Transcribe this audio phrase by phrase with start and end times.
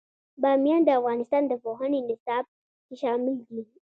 [0.41, 2.45] بامیان د افغانستان د پوهنې نصاب
[2.85, 3.61] کې شامل دي.